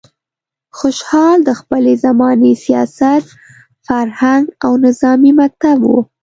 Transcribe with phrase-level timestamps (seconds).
[0.77, 3.25] خوشحال د خپلې زمانې سیاست،
[3.87, 5.93] فرهنګ او نظامي مکتب و.